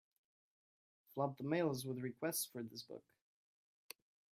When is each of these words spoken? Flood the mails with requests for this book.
Flood 1.13 1.37
the 1.37 1.43
mails 1.43 1.85
with 1.85 1.99
requests 1.99 2.47
for 2.51 2.63
this 2.63 2.81
book. 2.81 3.03